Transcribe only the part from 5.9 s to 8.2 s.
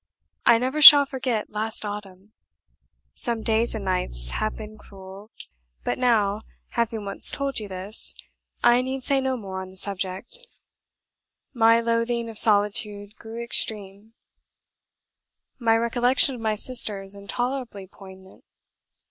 now, having once told you this,